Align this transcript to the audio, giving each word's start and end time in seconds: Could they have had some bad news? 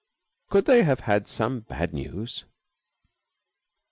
Could 0.49 0.65
they 0.65 0.81
have 0.81 1.01
had 1.01 1.27
some 1.27 1.59
bad 1.59 1.93
news? 1.93 2.43